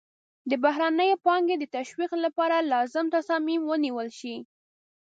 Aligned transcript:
د 0.49 0.51
بهرنۍ 0.63 1.11
پانګې 1.25 1.55
د 1.59 1.65
تشویق 1.75 2.11
لپاره 2.25 2.67
لازم 2.73 3.05
تصامیم 3.15 3.61
ونیول 3.65 4.09
شي. 4.19 4.35